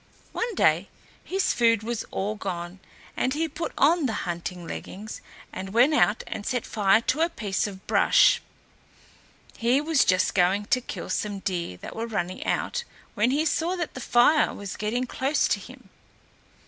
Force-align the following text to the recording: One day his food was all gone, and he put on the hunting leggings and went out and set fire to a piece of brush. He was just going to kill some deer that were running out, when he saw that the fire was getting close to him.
One 0.31 0.55
day 0.55 0.89
his 1.23 1.53
food 1.53 1.83
was 1.83 2.03
all 2.09 2.33
gone, 2.33 2.79
and 3.15 3.35
he 3.35 3.47
put 3.47 3.71
on 3.77 4.07
the 4.07 4.13
hunting 4.25 4.65
leggings 4.65 5.21
and 5.53 5.75
went 5.75 5.93
out 5.93 6.23
and 6.25 6.43
set 6.43 6.65
fire 6.65 7.01
to 7.01 7.21
a 7.21 7.29
piece 7.29 7.67
of 7.67 7.85
brush. 7.85 8.41
He 9.57 9.79
was 9.79 10.03
just 10.03 10.33
going 10.33 10.65
to 10.65 10.81
kill 10.81 11.11
some 11.11 11.37
deer 11.37 11.77
that 11.81 11.95
were 11.95 12.07
running 12.07 12.43
out, 12.47 12.83
when 13.13 13.29
he 13.29 13.45
saw 13.45 13.75
that 13.75 13.93
the 13.93 14.01
fire 14.01 14.55
was 14.55 14.75
getting 14.75 15.05
close 15.05 15.47
to 15.49 15.59
him. 15.59 15.89